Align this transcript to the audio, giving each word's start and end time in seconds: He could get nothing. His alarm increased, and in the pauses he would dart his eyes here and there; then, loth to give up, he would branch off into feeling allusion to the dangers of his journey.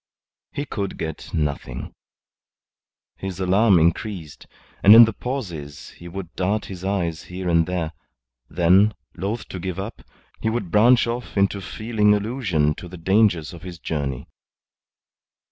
He 0.51 0.65
could 0.65 0.97
get 0.97 1.31
nothing. 1.31 1.93
His 3.17 3.39
alarm 3.39 3.77
increased, 3.77 4.47
and 4.81 4.95
in 4.95 5.05
the 5.05 5.13
pauses 5.13 5.91
he 5.91 6.07
would 6.07 6.33
dart 6.35 6.65
his 6.65 6.83
eyes 6.83 7.25
here 7.25 7.47
and 7.47 7.67
there; 7.67 7.91
then, 8.49 8.95
loth 9.15 9.47
to 9.49 9.59
give 9.59 9.77
up, 9.77 10.01
he 10.41 10.49
would 10.49 10.71
branch 10.71 11.05
off 11.05 11.37
into 11.37 11.61
feeling 11.61 12.15
allusion 12.15 12.73
to 12.77 12.87
the 12.87 12.97
dangers 12.97 13.53
of 13.53 13.61
his 13.61 13.77
journey. 13.77 14.27